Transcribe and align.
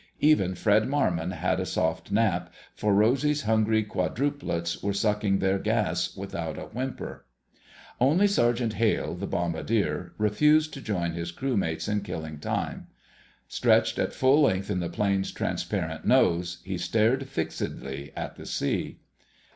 Even 0.19 0.55
Fred 0.55 0.87
Marmon 0.87 1.29
had 1.31 1.59
a 1.59 1.65
soft 1.67 2.07
snap, 2.07 2.51
for 2.73 2.91
Rosy's 2.91 3.43
hungry 3.43 3.83
"quadruplets" 3.83 4.81
were 4.81 4.93
sucking 4.93 5.37
their 5.37 5.59
gas 5.59 6.17
without 6.17 6.57
a 6.57 6.61
whimper. 6.63 7.27
Only 7.99 8.25
Sergeant 8.25 8.73
Hale, 8.73 9.13
the 9.13 9.27
bombardier, 9.27 10.13
refused 10.17 10.73
to 10.73 10.81
join 10.81 11.11
his 11.11 11.31
crewmates 11.31 11.87
in 11.87 12.01
killing 12.01 12.39
time. 12.39 12.87
Stretched 13.47 13.99
at 13.99 14.11
full 14.11 14.41
length 14.41 14.71
in 14.71 14.79
the 14.79 14.89
plane's 14.89 15.31
transparent 15.31 16.03
nose, 16.03 16.63
he 16.65 16.79
stared 16.79 17.27
fixedly 17.29 18.11
at 18.15 18.37
the 18.37 18.47
sea. 18.47 19.01